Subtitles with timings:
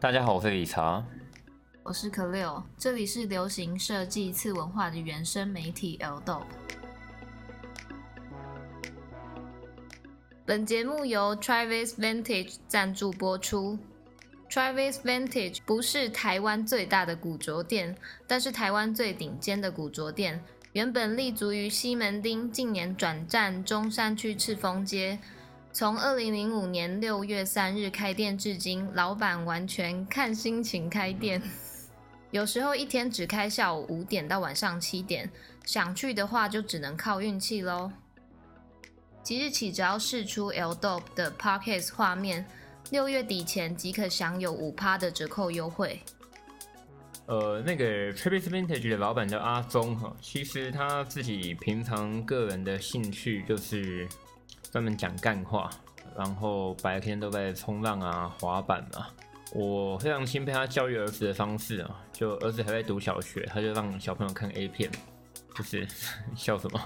[0.00, 1.04] 大家好，我是理查，
[1.82, 6.44] 我是可六，这里是流行设计次文化的原生媒体 L-Dope。
[10.46, 13.76] 本节目由 Travis Vintage 赞助播出。
[14.48, 17.96] Travis Vintage 不是台湾最大的古着店，
[18.28, 20.40] 但是台湾最顶尖的古着店。
[20.74, 25.18] 原本立足于西门町，近年转战中山区赤峰街。
[25.78, 31.40] 从二零零五年六月三日开店至今，老板完全看心情开店。
[32.32, 35.30] 有时候一天只开下午五点到晚上七点，
[35.64, 37.92] 想去的话就只能靠运气喽。
[39.22, 42.44] 即日起，只要试出 L-Dope 的 Podcast 画面，
[42.90, 46.00] 六月底前即可享有五趴的折扣优惠。
[47.26, 54.08] 呃，那个 Travis Vintage 的老板叫阿宗哈，其实他自己平常个人的兴趣就是。
[54.70, 55.70] 专门讲干话，
[56.16, 59.10] 然后白天都在冲浪啊、滑板啊。
[59.54, 64.90] 我非常钦佩他教育儿子的方式啊，就儿子还在读小学，他就让小朋友看 A 片，
[65.54, 65.88] 就是
[66.36, 66.80] 笑什么？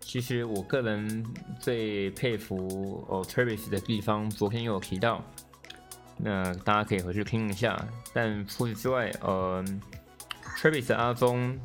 [0.00, 1.24] 其实我个人
[1.60, 5.22] 最佩服哦 Travis 的地方，昨天有提到，
[6.16, 7.78] 那大家可以回去听一下。
[8.14, 9.62] 但除此之外，呃
[10.56, 11.60] ，Travis 阿宗，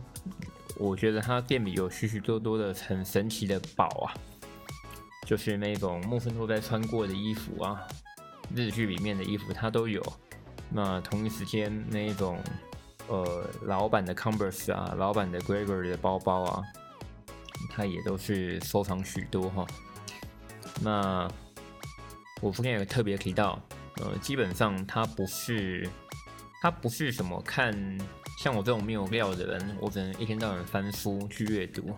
[0.77, 4.13] 我觉得他店里有许许多多的很神奇的宝啊。
[5.25, 7.81] 就是那种木村拓哉穿过的衣服啊，
[8.55, 10.01] 日剧里面的衣服他都有。
[10.69, 12.39] 那同一时间那一种，
[13.07, 16.63] 呃，老版的 Converse 啊，老版的 Gregory 的包包啊，
[17.69, 19.65] 他也都是收藏许多哈。
[20.81, 21.27] 那
[22.41, 23.59] 我昨天也特别提到，
[23.97, 25.89] 呃，基本上他不是，
[26.61, 27.71] 他不是什么看
[28.39, 31.95] 像我这种没有料的人，我只能一天到晚翻书去阅读。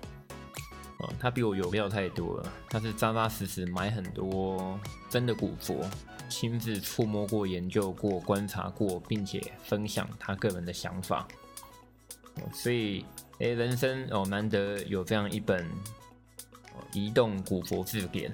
[1.20, 2.54] 他比我有料太多了。
[2.70, 5.86] 他是扎扎实实买很多真的古佛，
[6.28, 11.28] 亲自触摸过、研究过、观察过，并且分享他个人的想法。
[12.54, 13.06] 所以，
[13.40, 15.68] 哎，人生哦，难得有这样一本
[16.94, 18.32] 移动古佛字典。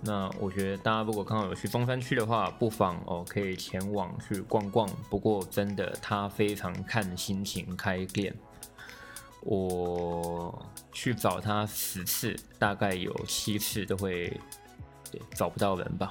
[0.00, 4.88] 那我觉得大家如果刚好有去中山区的话，不妨哦可以前往去逛逛。
[5.08, 8.34] 不过真的，他非常看心情开店。
[9.44, 14.28] 我去找他十次，大概有七次都会
[15.10, 16.10] 对找不到人吧。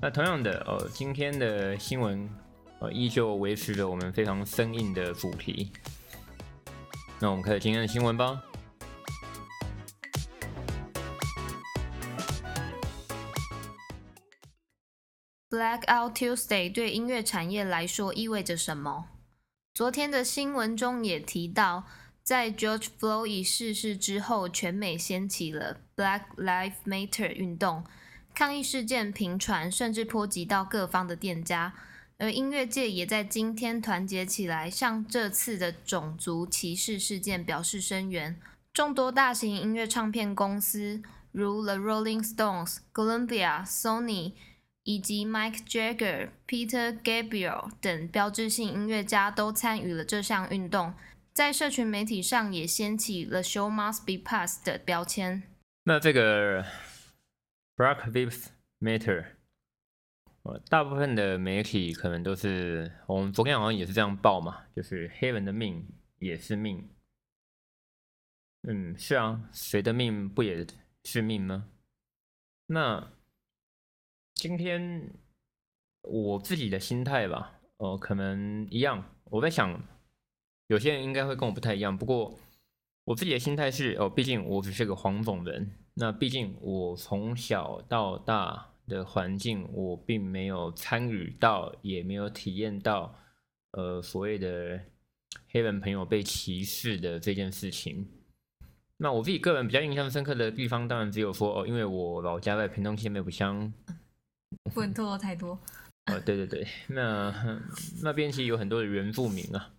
[0.00, 2.28] 那同样的，呃，今天的新闻
[2.78, 5.70] 呃依旧维持着我们非常生硬的主题。
[7.20, 8.42] 那我们开始今天的新闻吧。
[15.50, 19.06] Blackout Tuesday 对音乐产业来说意味着什么？
[19.74, 21.84] 昨天的新闻中也提到。
[22.28, 27.82] 在 George Floyd 逝世之后，全美掀起了 Black Lives Matter 运动，
[28.34, 31.72] 抗议事件频传，甚至波及到各方的店家。
[32.18, 38.38] 而音乐界也在今天团结起来，向这次的种族歧视事件表示声援。
[38.74, 41.02] 众多大型音乐唱片公司，
[41.32, 44.34] 如 The Rolling Stones、Columbia、Sony
[44.82, 50.92] 以及 Mike Jagger、Peter Gabriel 等标志性音乐家，都参与了这项运动。
[51.38, 55.40] 在社群媒体上也掀起了 show must be passed 的标签。
[55.84, 56.64] 那这个
[57.76, 58.46] Black Lives
[58.80, 59.36] Matter，
[60.68, 65.86] 大部分的媒体可能都是，我们昨天好像也是这样报嘛，就是黑人的命
[66.18, 66.90] 也是命。
[68.62, 70.66] 嗯，是啊，谁的命不也
[71.04, 71.68] 是命吗？
[72.66, 73.12] 那
[74.34, 75.14] 今天
[76.02, 79.80] 我自己的心态吧，哦，可能一样，我在想。
[80.68, 82.38] 有些人应该会跟我不太一样，不过
[83.04, 85.70] 我自己的心态是哦，毕竟我只是个黄种人。
[85.94, 93.18] 那毕竟我从小到大的环境，我并没有参与到，也没有体验到，
[93.72, 94.78] 呃，所谓的
[95.50, 98.06] 黑人朋友被歧视的这件事情。
[98.98, 103.72] 那我自己个人比较印象深刻的地方，当然只有说哦，因为我老家在屏东县美埔乡，
[104.74, 105.58] 不能透露太多。
[106.06, 107.60] 哦，对对对，那
[108.02, 109.70] 那边其实有很多的原住民啊。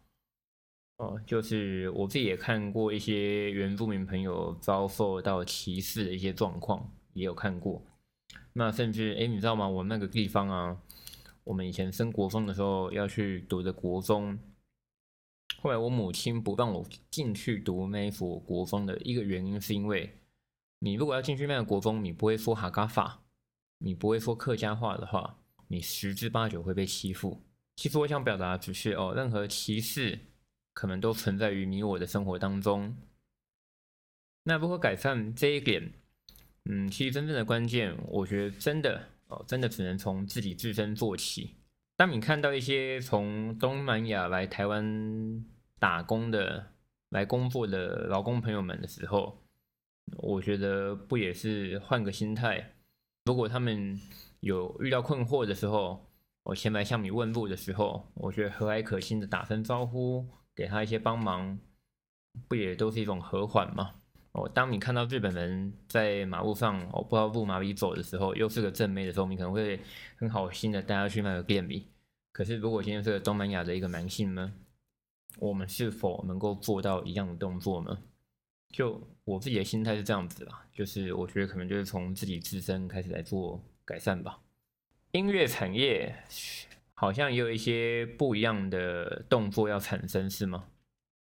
[1.00, 7.82] 哦，就是我自己也看过一些原住民朋友遭受到歧视的一些状况，也有看过。
[8.52, 9.66] 那甚至，哎，你知道吗？
[9.66, 10.78] 我们那个地方啊，
[11.46, 14.38] 我们以前升国中的时候要去读的国中，
[15.62, 20.18] 后来我母亲不让我进去读那一所国中的一个原因，是因为
[20.80, 23.22] 你如果要进去那个国中，你不会说哈嘎法，
[23.78, 25.38] 你不会说客家话的话，
[25.70, 27.42] 你十之八九会被欺负。
[27.78, 30.20] 其实我想表达只是哦，任何歧视。
[30.80, 32.96] 可能都存在于你我的生活当中。
[34.44, 35.92] 那如何改善这一点？
[36.70, 41.58] 嗯，其实真正的关键，我觉得真的哦，真的只能从自己自身做起。
[41.98, 45.44] 当你看到一些从东南亚来台湾
[45.80, 46.72] 打工的、
[47.10, 49.44] 来工作的劳工朋友们的时候，
[50.16, 52.76] 我觉得不也是换个心态？
[53.26, 54.00] 如果他们
[54.40, 56.10] 有遇到困惑的时候，
[56.44, 60.26] 我前来向你问路的时候，我觉得和蔼可亲的打声招呼，
[60.60, 61.58] 给他一些帮忙，
[62.50, 63.96] 不也都是一种和缓吗？
[64.34, 69.80] 哦，当你看到日本人在马路上哦不知道路哪里走的时候，又是个正妹的时候，你可能会
[70.18, 71.88] 很好心的带他去那个店里。
[72.34, 74.52] 可是如果今天是个东南亚的一个男性呢，
[75.38, 77.98] 我们是否能够做到一样的动作呢？
[78.74, 84.38] 就我自己的心态是这样子啦，就是我觉得可能就是从自己自身开始来做改善吧。
[85.14, 86.14] 音乐产业
[87.00, 90.66] 好像也有一些不一样的动作要产生，是吗？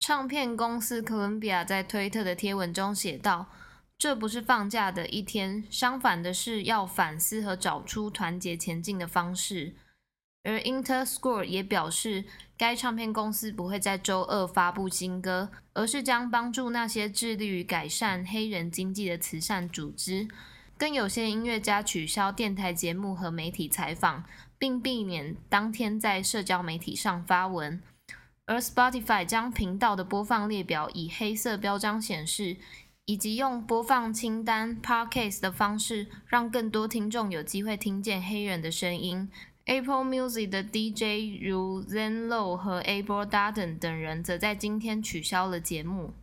[0.01, 3.45] 唱片公司哥伦比亚在推特的贴文中写道
[3.97, 9.73] ：“这不是放假的一天，相反的是要反思和找出团结前进的方式。”
[10.43, 12.25] 而 Interscore 也表示，
[12.57, 20.27] 该唱片公司不会在周二发布新歌，而是将帮助那些致力于改善黑人经济的慈善组织。
[20.77, 24.25] 更有些音乐家取消电台节目和媒体采访，
[24.61, 27.81] 并避免当天在社交媒体上发文。
[28.45, 32.57] 而 Spotify 将频道的播放列表以黑色标章显示，
[33.05, 39.27] 以及用播放清单 Podcast 的方式，让更多听众有机会听见黑人的声音。
[39.65, 46.13] Apple Music 的 DJ 如 Zen Low 和 Abel Darden 等人，则在今天取消了节目。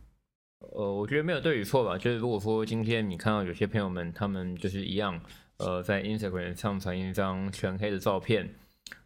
[0.59, 1.97] 呃，我觉得没有对与错吧。
[1.97, 5.19] 就是如果说今天你看到有些朋友们，他们就是一样，
[5.59, 8.55] 呃，在 Instagram 上传一张全黑的照片，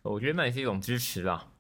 [0.04, 1.52] 我觉得那也是一种支持啦。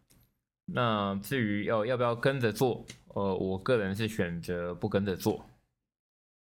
[0.66, 5.46] 那至于要要不要跟着做，呃，我个人是选择不跟着做，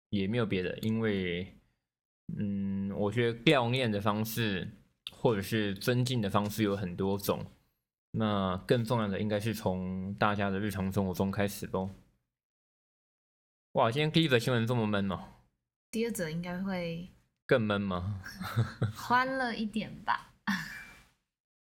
[0.09, 1.55] 也没有别的，因为，
[2.38, 4.69] 嗯，我觉得悼念的方式
[5.11, 7.45] 或者是尊敬的方式有很多种，
[8.11, 11.89] 那更重要的应该是从大家的日常生活中开始喽。
[13.73, 15.19] 哇，今天第一则新闻这么闷哦，
[15.91, 17.09] 第二则应该会
[17.51, 18.21] 更闷吗？
[18.95, 20.31] 欢乐一点吧。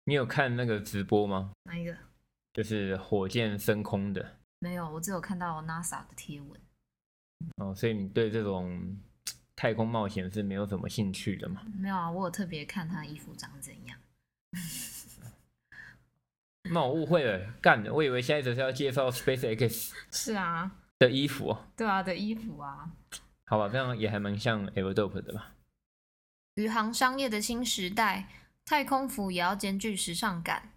[0.04, 1.50] 你有看那个直播吗？
[1.64, 1.92] 哪一个？
[2.54, 6.60] 就是火箭升空的，没有，我只有看到 NASA 的贴文。
[7.56, 8.96] 哦，所以你对这种
[9.56, 11.62] 太空冒险是没有什么兴趣的吗？
[11.76, 13.98] 没有啊，我有特别看他的衣服长怎样。
[16.70, 19.90] 那我误会了，干的，我以为下一则是要介绍 SpaceX。
[20.12, 20.70] 是啊。
[21.00, 21.56] 的衣服。
[21.76, 22.88] 对啊，的衣服啊。
[23.46, 25.54] 好吧，这样也还蛮像 Aerodome 的吧。
[26.56, 28.28] 宇航商业的新时代，
[28.66, 30.70] 太空服也要兼具时尚感。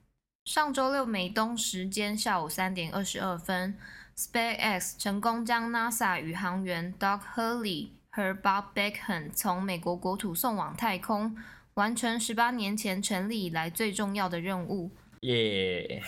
[0.46, 3.78] 上周六美东时间下午三点二十二分
[4.16, 11.36] ，SpaceX 成功将 NASA 宇航员 Doug Hurley 和 Bob Behnken 从美国国土送往太空，
[11.74, 14.92] 完成十八年前成立以来最重要的任务。
[15.22, 16.02] 耶！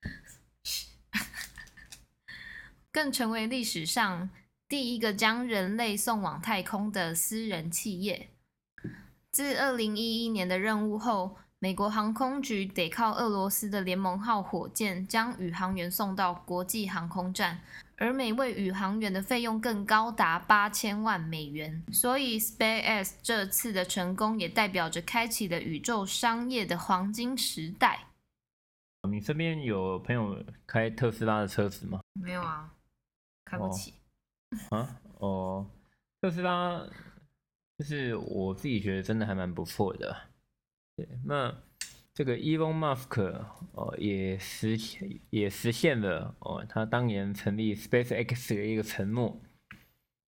[2.90, 4.30] 更成为历史上
[4.66, 8.30] 第一个将人类送往太空的私人企业。
[9.36, 17.60] 自二零一一年的任务后，美国航空局得靠俄罗斯的联盟号火箭将宇航员送到国际航空站，
[17.98, 21.84] 而每位宇航员的费用更高达八千万美元。
[21.92, 28.06] 所以，SpaceX 这次的成功也代表着开启了宇宙商业的黄金时代。
[29.02, 32.00] 你身边有朋友开特斯拉的车子吗？
[32.14, 32.70] 没有啊，
[33.44, 33.92] 开不起。
[34.70, 35.66] 哦啊哦，
[36.22, 36.80] 特斯拉
[37.78, 40.16] 就是我自己觉得真的还蛮不错的。
[40.96, 41.54] 对，那
[42.14, 43.20] 这个 Elon Musk
[43.72, 44.78] 哦，也实
[45.28, 49.38] 也实现了哦，他当年成立 SpaceX 的一个承诺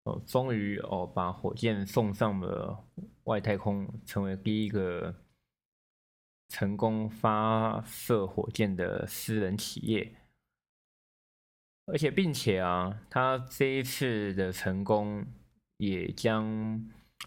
[0.05, 2.85] 哦，终于哦把火箭送上了
[3.25, 5.15] 外太空，成为第一个
[6.51, 10.15] 成功发射火箭的私人企业，
[11.87, 15.27] 而且并且啊，他这一次的成功
[15.79, 16.87] 也将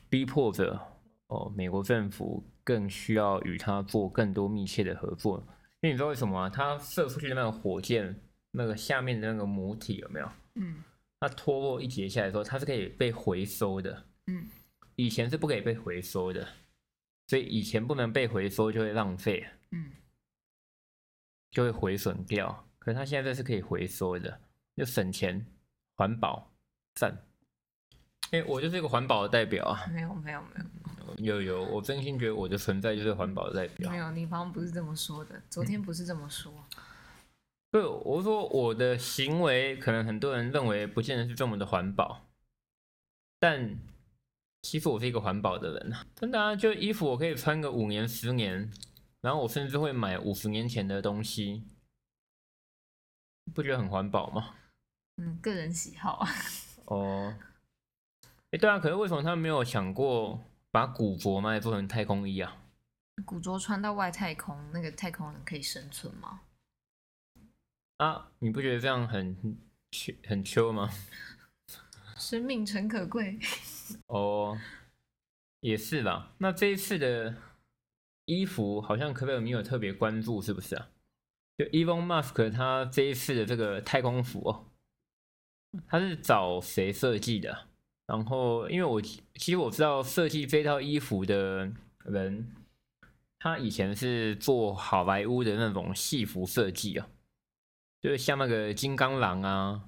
[0.10, 0.79] 逼迫着
[1.27, 2.43] 哦美国政府。
[2.63, 5.39] 更需要与他做更多密切的合作，
[5.81, 6.48] 因为你知道为什么吗？
[6.48, 8.15] 他射出去的那个火箭，
[8.51, 10.31] 那个下面的那个母体有没有？
[10.55, 10.83] 嗯，
[11.19, 14.05] 它脱落一截下来之后，它是可以被回收的。
[14.27, 14.48] 嗯，
[14.95, 16.48] 以前是不可以被回收的，
[17.27, 19.91] 所以以前不能被回收就会浪费，嗯，
[21.50, 22.69] 就会毁损掉。
[22.77, 24.39] 可是它现在这是可以回收的，
[24.75, 25.43] 又省钱、
[25.98, 26.53] 环保、
[26.93, 27.25] 赞。
[28.31, 29.85] 哎，我就是一个环保的代表啊！
[29.91, 30.65] 没有，没有，没有。
[31.17, 33.91] 有有，我真心觉得我的存在就是环保的代表。
[33.91, 36.51] 没有，你方不是这么说的，昨天不是这么说。
[37.69, 42.25] 对，我说我的行为可能很多人认为不见得是这么的环保，
[43.39, 43.77] 但
[44.61, 48.71] 其实我是一个环保的人啊，真的啊，就衣服我可以穿个五年、十年，
[49.19, 51.63] 然后我甚至会买五十年前的东西，
[53.53, 54.55] 不觉得很环保吗？
[55.17, 56.29] 嗯，个人喜好啊。
[56.85, 57.33] 哦，
[58.51, 62.58] 哎，对啊，可是为什么他们没有想过把古着嘛也做成太空衣啊？
[63.25, 66.41] 古着穿到外太空，那个太空人可以生存吗？
[67.98, 69.58] 啊，你不觉得这样很
[70.27, 70.89] 很秋吗？
[72.17, 73.39] 生命诚可贵。
[74.08, 74.58] 哦，
[75.62, 76.34] 也是啦。
[76.39, 77.36] 那这一次的
[78.25, 80.89] 衣服好像可贝尔没有特别关注，是不是啊？
[81.58, 84.65] 就 Elon Musk 他这一次的这个太空服哦。
[85.88, 87.70] 他是找谁设计的？
[88.11, 91.71] 然后，因为我其实我知道设计这套衣服的
[92.03, 92.45] 人，
[93.39, 97.07] 他以前是做好莱坞的那种戏服设计啊，
[98.01, 99.83] 就是像那个金刚狼啊、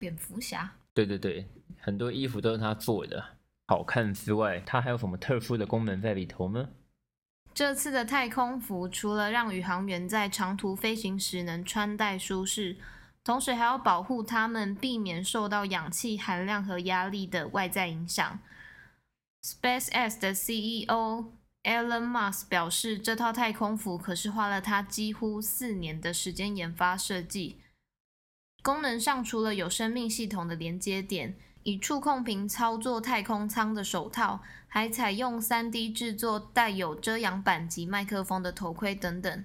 [0.00, 1.46] 蝙蝠侠，对对对，
[1.78, 3.24] 很多衣服都是他做的。
[3.68, 6.68] 好看之外，它还有什么特殊的功能在里头呢？
[7.54, 12.76] 这次的太空服除了让宇航员在长途飞行时能穿戴舒适。
[13.24, 18.38] 同时还要保护他们，避免受到氧气含量和压力的外在影响。
[19.42, 27.60] SpaceX 的 CEO Elon Musk 表示，这套太空服可是花了他几乎四年的时间研发设计。
[28.62, 39.44] 功能上，除了有生命系统的连接点，以触控屏操作太空舱的手套，还采用 3D 制作带有遮阳板及麦克风的头盔等等。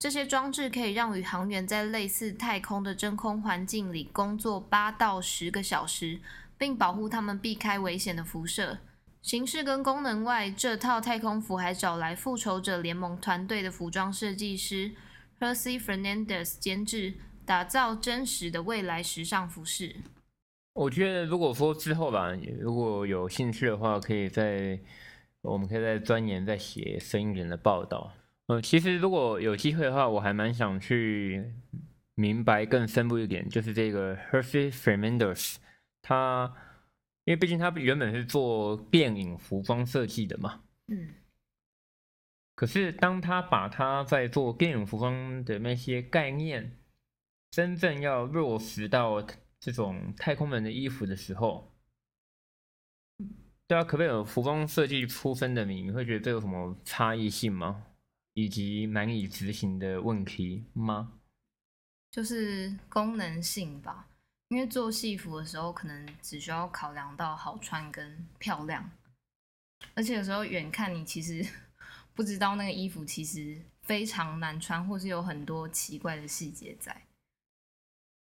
[0.00, 6.18] 这些装置可以让宇航员在类似太空的真空环境里工作八到十个小时，
[6.56, 8.78] 并保护他们避开危险的辐射。
[9.20, 14.92] 形式跟功能外，这套太空服还找来复仇者联盟团队的服装设计师
[15.38, 17.12] José Fernandez 监制，
[17.44, 19.96] 打造真实的未来时尚服饰。
[20.72, 24.80] 我觉得，如果说之后吧，如果有兴趣的话，可以再，
[25.42, 28.14] 我们可以再钻研、再写深一点的报道。
[28.50, 31.52] 呃，其实如果有机会的话，我还蛮想去
[32.16, 35.54] 明白更深入一点，就是这个 Hershey Fernandez，
[36.02, 36.52] 他
[37.26, 41.14] 因为毕竟他原本是做电影服装设计的嘛，嗯，
[42.56, 46.76] 可是当他把他在做电影服装的那些概念，
[47.52, 49.24] 真正要落实到
[49.60, 51.72] 这种太空人的衣服的时候，
[53.68, 57.86] 对啊，可不可以有服装设计出身的你，你会觉得这有什么差异性吗？
[58.40, 61.12] 以及难以执行的问题吗？
[62.10, 64.08] 就是功能性吧，
[64.48, 68.90] 因为做戏服的时候，可能只需要考量到好穿跟漂亮，
[69.94, 71.46] 而且有时候远看你其实
[72.14, 77.06] 不知道那个衣服其实非常难穿，或是有很多奇怪的细节在。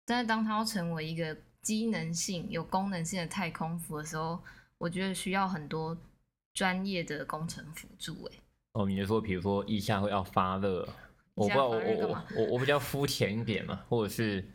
[0.06, 4.44] 但是当它要成为一个机能性、有功能性的太空服的时候，
[4.78, 5.98] 我觉得需要很多
[6.54, 8.26] 专业的工程辅助。
[8.26, 8.38] 哎。
[8.74, 10.88] 哦，你就说，比如说腋下会要发热，
[11.34, 14.48] 我不知道，我我我我比较肤浅一点嘛，或者是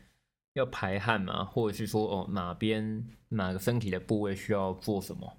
[0.54, 5.36] 要排汗嘛，或者是说哦哪边哪个身体的部位需要做什么？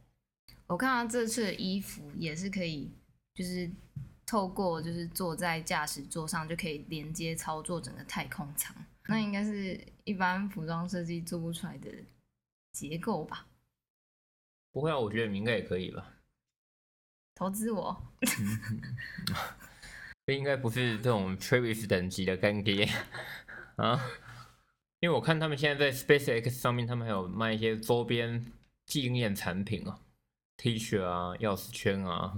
[0.67, 2.91] 我看到这次的衣服也是可以，
[3.33, 3.71] 就是
[4.25, 8.75] 透过就是坐在驾驶座上就可以连接操作整个太空舱，
[9.07, 11.89] 那应该是一般服装设计做不出来的
[12.73, 13.47] 结构吧？
[14.71, 16.13] 不会啊，我觉得你应该也可以吧。
[17.37, 17.95] 投资我，
[20.25, 22.89] 这应该不是这种 Travis 等级的干爹
[23.75, 24.01] 啊，
[25.01, 28.51] 因为我看他们现在在 SpaceX 上面，他们还有卖一些周边
[28.87, 29.99] 纪念产品啊
[30.57, 32.35] ，T 恤啊、钥匙圈啊，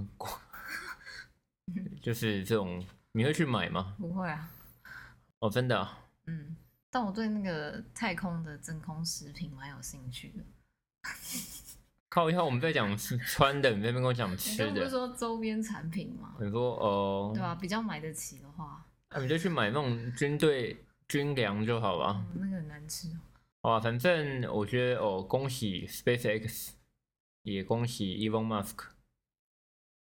[2.02, 3.96] 就是这种，你会去买吗？
[3.98, 4.50] 不会啊。
[5.38, 5.98] 哦，真的啊。
[6.26, 6.54] 嗯，
[6.90, 10.44] 但我对那个太空的真空食品蛮有兴趣的。
[12.10, 14.66] 靠一下，我们在讲吃穿的，你那边跟我讲吃的。
[14.66, 16.34] 你不是说周边产品吗？
[16.40, 22.26] 你说哦，对啊，比较买得起的话，那、啊、你就去买那种军队军粮就好了。
[22.34, 23.08] 嗯，那个很难吃。
[23.62, 26.70] 哦啊，反正我觉得哦，恭喜 SpaceX，
[27.42, 28.86] 也恭喜 Elon Musk，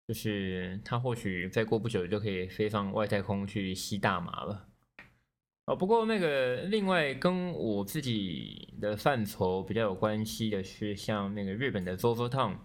[0.06, 4.69] 就是他或许再过不久就可以飞上外太空去吸大麻了。
[5.70, 12.56] 哦，不过那个另外跟我自己的范畴比较有关系的是，像那个日本的 ZOZOTOWN，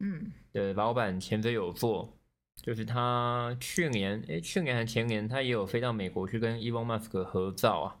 [0.00, 2.18] 嗯，的老板前泽有作，
[2.56, 7.96] 就是他去年，诶，去年还前年，他也有飞到美国去跟 Elon Musk 合照啊，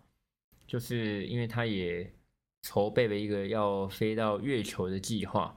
[0.66, 2.12] 就是因为他也
[2.60, 5.56] 筹备了一个要飞到月球的计划，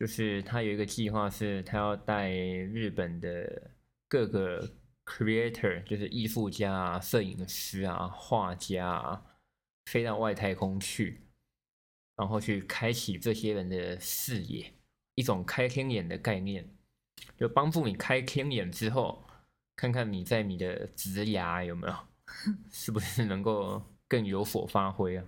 [0.00, 3.70] 就是他有一个计划是，他要带日本的
[4.08, 4.66] 各个。
[5.12, 9.22] Creator 就是艺术家啊、摄影师啊、画家啊，
[9.84, 11.20] 飞到外太空去，
[12.16, 14.72] 然后去开启这些人的视野，
[15.14, 16.66] 一种开天眼的概念，
[17.36, 19.22] 就帮助你开天眼之后，
[19.76, 21.94] 看看你在你的职涯有没有，
[22.72, 25.24] 是不是能够更有所发挥啊？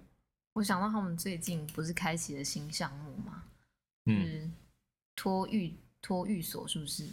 [0.55, 3.45] 我想到他们最近不是开启了新项目吗？
[4.07, 4.51] 嗯，
[5.15, 7.07] 托育托育所是不是？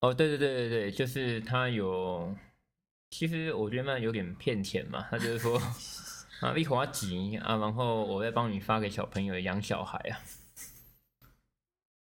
[0.00, 2.34] 哦，对对对对对，就是他有，
[3.10, 5.60] 其实我觉得那有点骗钱嘛，他就是说
[6.40, 10.20] 啊，一花几啊，然后我再帮你发给小朋友养小孩啊。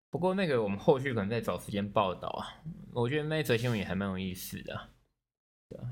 [0.09, 2.63] 不过那个我们后续可能再找时间报道啊，
[2.93, 4.89] 我觉得那则新闻也还蛮有意思的。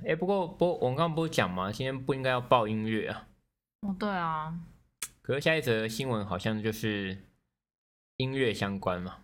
[0.05, 3.27] 哎，不过不过我刚刚不是讲嘛，今天不应该要报音乐啊。
[3.81, 4.59] 哦，对啊。
[5.21, 7.29] 可是下一则新闻好像就是
[8.17, 9.23] 音乐相关嘛，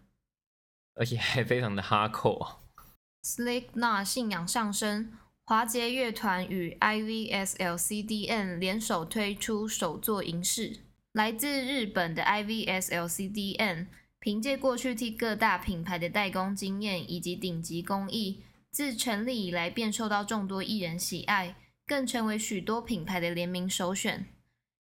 [1.00, 2.60] 而且还非常的哈扣。
[3.24, 5.14] Slipknot 信仰上升，
[5.46, 10.82] 华杰乐团与 IVSLCDN 联手推出首作银饰。
[11.14, 13.88] 来自日本的 IVSLCDN，
[14.20, 21.56] 凭借过去替各大品牌的代工经验以及顶级工艺，自成立以来便受到众多艺人喜爱，
[21.88, 24.28] 更成为许多品牌的联名首选。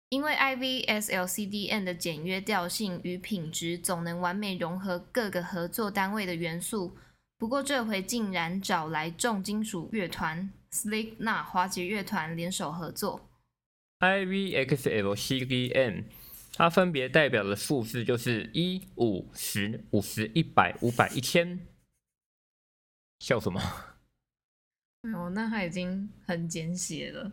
[0.09, 6.95] 因为 IVSLCDN 的简约调性与品质，总能完美融合各个合作单位的元素。
[7.37, 13.29] 不过这回竟然找来重金属乐团 Slipknot 华杰乐团联手合作。
[13.99, 16.05] IVXLCDN
[16.53, 21.67] 它分别代表的数字就是一、五、十、五十、一百、五百、一千。
[23.19, 23.59] 笑什么？
[25.13, 27.31] 哦，那他已经很简写了。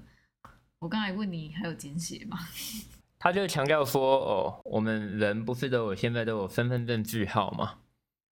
[0.83, 2.37] 我刚才问你还有简写吗？
[3.17, 7.79] 他就强调说，哦，我们人不是都有现在都有身份证字号吗？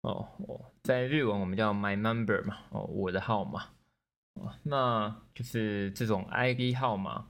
[0.02, 0.30] 哦，
[0.84, 3.70] 在日文我们叫 my number 嘛，哦，我的号码。
[4.36, 7.25] 哦，那就是这种 ID 号码。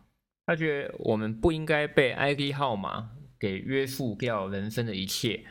[0.45, 5.45] 他觉得我们不应该被 ID 号码给约束掉人生的一切。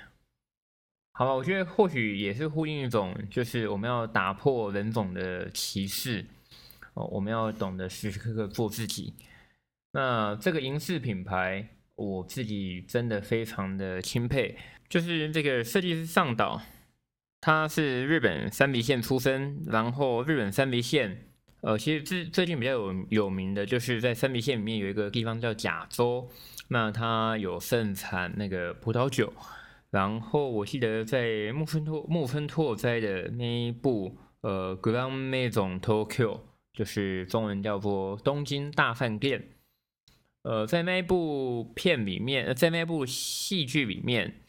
[1.12, 6.26] 好吧，我觉得或许也是呼应一种，就是我们要打破人种的歧视。
[6.92, 9.14] 哦，我们要懂得时时刻刻做自己。
[9.94, 14.56] 那这个银饰品牌，我自己真的非常的钦佩。
[14.88, 16.60] 就是这个设计师上岛，
[17.40, 21.28] 他是日本三鼻线出身，然后日本三鼻线，
[21.60, 26.28] 呃，其实最最近比较有有名的就是在三鼻线里面有一个地方叫甲州，
[26.70, 29.32] 那它有盛产那个葡萄酒。
[29.90, 36.34] 然后我记得在木村拓木村拓哉的那一部呃《Grand Maison Tokyo》，
[36.72, 39.40] 就是中文叫做《东京大饭店》。
[40.44, 44.42] 呃，在那一部片里面，在那部戏剧里面，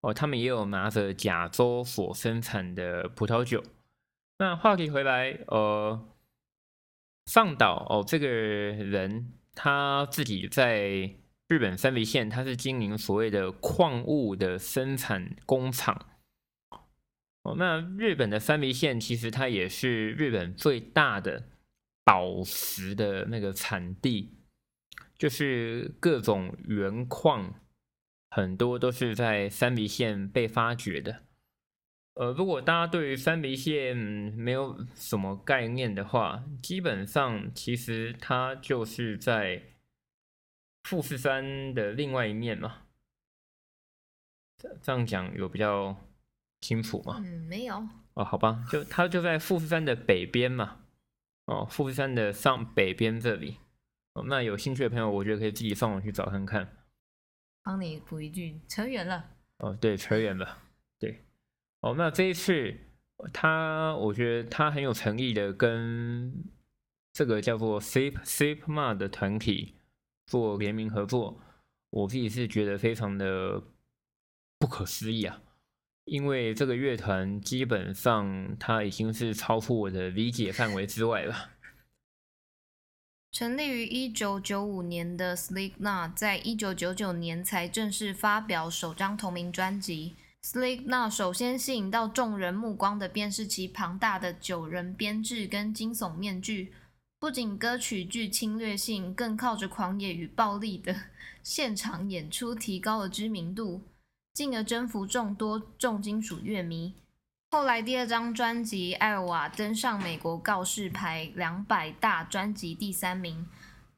[0.00, 3.60] 哦，他们也有拿着甲州所生产的葡萄酒。
[4.38, 6.08] 那话题回来，呃，
[7.26, 11.10] 上岛哦，这个人他自己在
[11.48, 16.10] 日本三鼻线，他是经营所谓的矿物的生产工厂。
[17.42, 21.48] 哦，那日本的三鼻线其实它也是日本最大的
[22.04, 24.33] 宝石的那个产地。
[25.24, 27.54] 就是各种原矿，
[28.28, 31.22] 很多都是在三鼻线被发掘的。
[32.12, 39.62] 呃，如果大家对于三鼻线没有什么概念的话，基本上其实它就是在
[40.82, 42.82] 富士山的另外一面嘛。
[44.82, 45.96] 这样讲有比较
[46.60, 47.16] 清楚吗？
[47.24, 47.76] 嗯，没有。
[48.12, 50.82] 哦，好吧，就它就在富士山的北边嘛。
[51.46, 53.56] 哦，富士山的上北边这里。
[54.26, 56.76] 那有兴趣的朋友，我觉得可以自己上网去找看看。
[57.62, 59.30] 帮你补一句，扯远了。
[59.58, 60.58] 哦，对，扯远了。
[60.98, 61.24] 对，
[61.80, 62.74] 哦，那这一次
[63.32, 66.44] 他，我觉得他很有诚意的跟
[67.12, 69.74] 这个叫做 Slip Slipknot 的团体
[70.26, 71.40] 做联名合作，
[71.90, 73.62] 我自己是觉得非常的
[74.58, 75.42] 不可思议啊，
[76.04, 81.50] 因为这个乐团基本上它已经是超出我的理解范围之外了。
[83.34, 90.14] 成立于一九九五年的 Sleek Nut，在一九九九年才正式发表首张同名专辑。
[90.44, 96.72] Sleek Nut 首先吸引到众人目光的便是其庞大的九人编制跟惊悚面具。
[97.18, 100.94] 不仅歌曲具侵略性，更靠着狂野与暴力的
[101.42, 103.80] 现场演出提高了知名度，
[104.32, 106.94] 进而征服众多重金属乐迷。
[107.54, 113.46] 后来，第二张专辑《艾娃》登上美国告示牌两百大专辑第三名，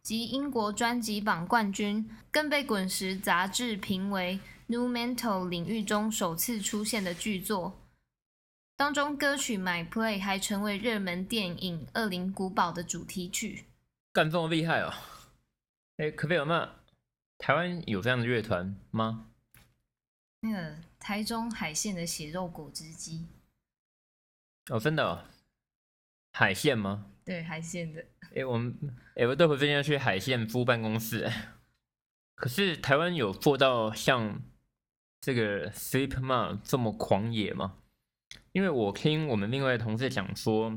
[0.03, 7.81] 及英国专辑榜冠军，更被《滚石》杂志评为 New Metal 领域中首次出现的巨作。
[8.77, 13.64] 当中歌曲《My Play》还成为热门电影《恶灵古堡》的主题曲。
[14.12, 14.92] 干这么厉害哦！
[15.97, 16.75] 哎，可不有那
[17.38, 19.29] 台湾有这样的乐团吗？
[20.40, 23.27] 那个台中海线的血肉果汁机。
[24.68, 25.24] 哦，真的哦，
[26.33, 27.07] 海线吗？
[27.24, 28.05] 对，海线的。
[28.35, 28.76] 哎，我们
[29.14, 31.31] 哎，我待会最近要去海线租办公室。
[32.35, 34.42] 可是台湾有做到像
[35.20, 37.76] 这个 Slipknot 这么狂野吗？
[38.52, 40.76] 因为我听我们另外的同事讲说，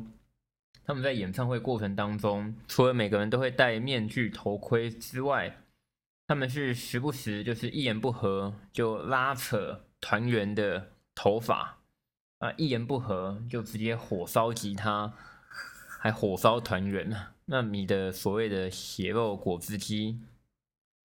[0.84, 5.64] 他们在演唱会过程当中，除了每个人都会戴面具、头盔之外，
[6.28, 11.79] 他们是时不时就是一言不合就拉扯团员的头发
[12.40, 15.14] 啊，一言不合就直接火烧吉他，
[16.00, 17.34] 还火烧团员。
[17.46, 20.22] 那你的所谓的血肉果汁机？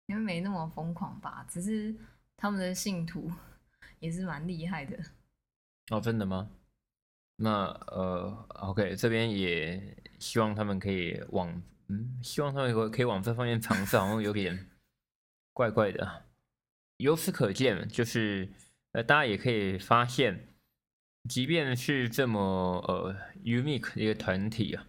[0.06, 1.94] 因为没那么疯狂吧，只是
[2.36, 3.30] 他们的信徒
[4.00, 4.98] 也是蛮厉害的。
[5.90, 6.50] 哦，真的吗？
[7.36, 14.68] 那呃，OK，这边也希望他们可以往，嗯，希望他们可以往这方面尝试，好像有点
[15.52, 16.24] 怪怪的。
[16.96, 18.52] 由此可见，就是
[18.92, 20.49] 呃，大家也可以发现，
[21.28, 22.40] 即便是这么
[22.88, 24.87] 呃 unique 的一个团体啊，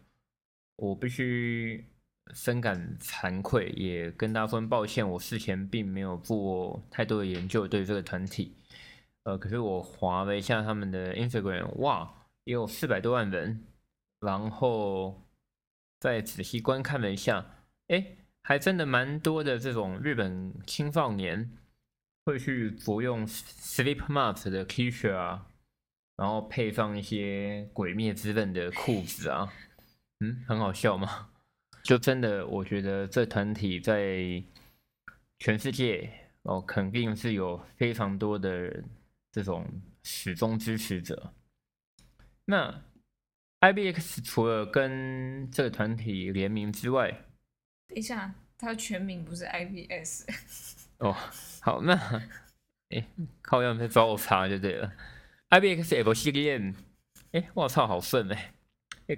[0.75, 1.85] 我必须。
[2.33, 5.09] 深感惭愧，也跟大家说抱歉。
[5.09, 8.55] 我事前并没有做太多的研究对这个团体，
[9.23, 12.13] 呃，可是我滑了一下他们的 Instagram，哇，
[12.45, 13.65] 也有四百多万人。
[14.21, 15.21] 然后
[15.99, 17.45] 再仔细观看了一下，
[17.87, 21.51] 哎，还真的蛮多的这种日本青少年
[22.23, 25.47] 会去服用 Slipknot 的 T 恤啊，
[26.15, 29.51] 然后配上一些鬼灭之刃的裤子啊，
[30.19, 31.29] 嗯，很好笑吗？
[31.83, 34.43] 就真的，我觉得这团体在
[35.39, 36.11] 全世界
[36.43, 38.83] 哦，肯定是有非常多的
[39.31, 39.67] 这种
[40.03, 41.33] 始终支持者。
[42.45, 42.83] 那
[43.61, 47.09] IBX 除了跟这个团体联名之外，
[47.87, 50.27] 等一下，他全名不是 IBS
[50.99, 51.15] 哦。
[51.61, 51.93] 好，那
[52.89, 53.07] 哎，
[53.41, 54.93] 靠样在找我查就对了。
[55.51, 56.73] IBX F 系列，
[57.33, 58.53] 哎，我操，好顺哎。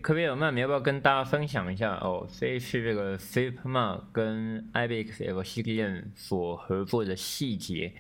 [0.01, 2.27] 可贝尔曼，你要不要跟大家分享一下哦？
[2.39, 7.93] 这一次这个 Slipknot 跟 IBX F 系列所合作的细节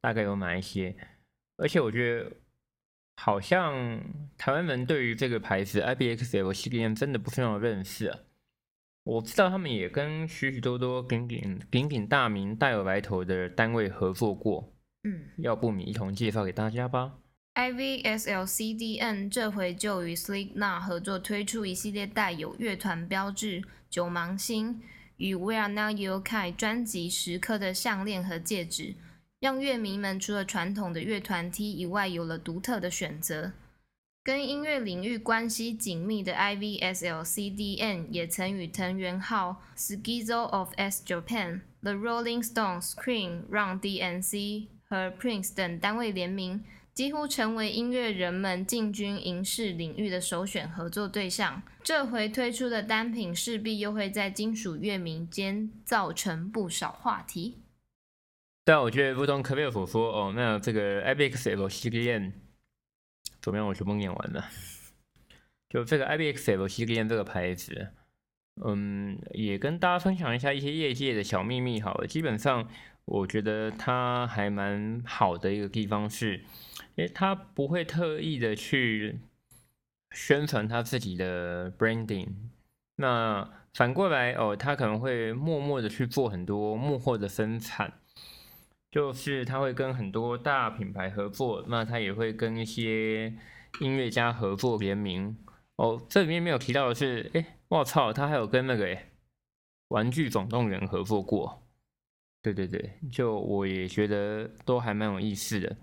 [0.00, 0.94] 大概有哪一些？
[1.56, 2.30] 而且我觉得
[3.16, 4.00] 好像
[4.38, 8.20] 台湾人对于这个牌子 IBX FCDN 真的不非常认识啊。
[9.02, 14.72] 我知道他们也跟许许多多鼎鼎鼎鼎大名、大有来头的单位合作过。
[15.02, 17.14] 嗯，要不你一同介绍给大家吧。
[17.54, 24.82] IVSLCDN 这回就与 Slipknot 合作推出一系列带有乐团标志、九芒星
[25.18, 28.96] 与 We Are Not Yokai 专辑时刻的项链和戒指，
[29.38, 33.52] 让乐迷们除了传统的乐团 T 以外，有了独特的选择。
[34.24, 46.64] 跟音乐领域关系紧密的 IVSLCDN 也曾与藤原浩、Schizo of S Japan、The Rolling Stones、Cream、Run DMC 和 Prince 等单位联名。
[46.94, 51.60] 几乎成为音乐人们进军影视领域的首选合作对象。
[51.82, 57.58] 这回推出的单品势必又会在金属乐迷间造成不少话题。
[58.64, 62.32] 但我觉得不同可贝尔所说，哦，那这个 IBXL 系列
[63.42, 63.66] 怎么样？
[63.66, 64.48] 我全部念完了。
[65.68, 67.88] 就这个 IBXL 系列这个牌子，
[68.64, 71.80] 嗯，也跟大家分享一下一些业界的小秘密。
[71.80, 72.68] 好了，基本上
[73.04, 76.44] 我觉得它还蛮好的一个地方是。
[76.96, 79.18] 诶，他不会特意的去
[80.12, 82.28] 宣传他自己的 branding，
[82.96, 87.92] 那反过来哦，他可能会默默的去做很多幕后的生产，
[88.92, 93.34] 就是他会跟很多大品牌合作，那他也会跟一些
[93.80, 95.36] 音乐家合作联名。
[95.76, 99.06] 哦，这里面没有提到的是，诶，我操，他还有跟那个诶
[99.88, 101.60] 玩具总动员合作过。
[102.40, 105.76] 对对对，就我也觉得都还蛮有意思的。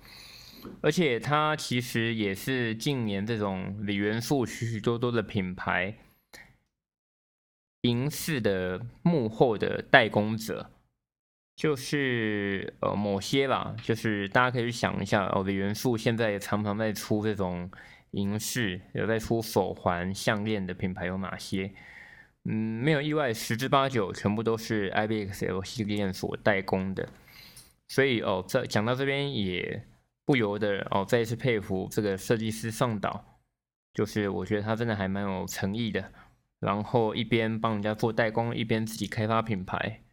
[0.82, 5.96] 而且它其实也是近年这种锂元素许许多多的品牌
[7.82, 10.70] 银饰的幕后的代工者，
[11.56, 17.72] 就是呃某些吧，就是大家可以去想一下哦，锂元素现在也常常在出这种
[18.12, 21.72] 银饰，有在出手环、项链的品牌有哪些？
[22.46, 27.10] 嗯，没有意外，十之八九全部都是 IBXL 系列所代工的。
[27.88, 29.86] 所以哦，这讲到这边也。
[30.26, 33.40] 不由得哦，再一次佩服这个设计师上岛，
[33.94, 36.12] 就是我觉得他真的还蛮有诚意的。
[36.60, 40.04] 然后一边帮人家做代工，一边自己开发品牌，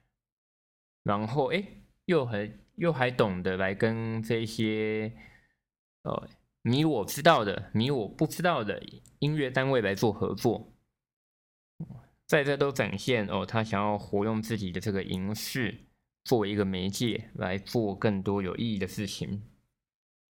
[1.02, 1.62] 然后哎，
[2.06, 5.12] 又还又还懂得来跟这些
[6.04, 6.26] 呃
[6.62, 8.82] 你我知道的、你我不知道的
[9.18, 10.72] 音乐单位来做合作，
[12.26, 15.86] 在这都展现哦，他想要活用自己的这个银饰
[16.24, 19.42] 作为一个媒介来做更多有意义的事情。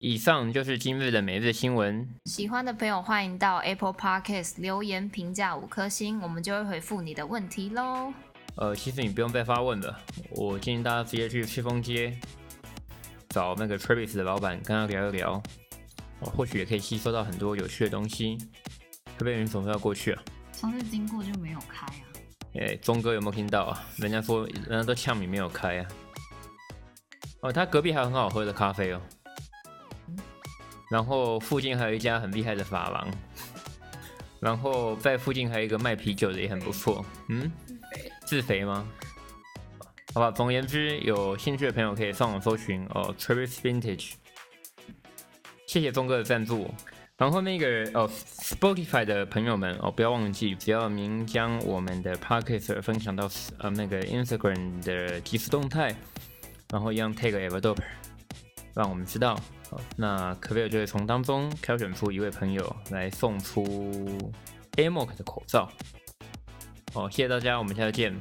[0.01, 2.09] 以上就是今日的每日新闻。
[2.27, 8.15] 喜欢的朋友欢迎到 Apple Podcast 留言评价五颗星，我们就会回复你的问题喽。
[8.55, 12.17] 呃，其实你不用再发问了，我建议大家直接去赤峰街
[13.31, 15.43] 找那个 Travis 的老板，跟他聊一聊，
[16.21, 18.39] 或许也可以吸收到很多有趣的东西。
[19.05, 20.23] 会不会有人总是要过去啊？
[20.53, 22.03] 上次经过就没有开啊。
[22.55, 23.85] 哎，钟哥有没有听到啊？
[23.97, 25.87] 人家说人家都呛你没有开啊。
[27.41, 29.03] 哦，他隔壁还有很好喝的咖啡哦。
[30.91, 33.09] 然后附近还有一家很厉害的发廊，
[34.41, 37.05] 然后在附近还有一个卖啤酒的也很不错。
[37.29, 37.51] 嗯，
[38.25, 38.87] 自肥吗？
[40.15, 44.13] 好吧，总而言之，有兴趣的朋友可以上网搜寻哦，Travis Vintage。
[45.67, 46.71] 谢谢钟哥的赞助。
[47.19, 55.95] 然后那个哦，Spotify 的朋友们哦，不要忘记，只要您将我们的 Podcast 分享到呃那个 Instagram 的即时动态，
[56.71, 57.83] 然后一样 tag Everdope，
[58.79, 59.37] 让我们知道。
[59.97, 63.65] 那可菲尔就会从当中挑选出一位朋友来送出
[64.77, 65.69] Amok 的口罩。
[66.95, 68.19] 好，谢谢大家，我们下次见。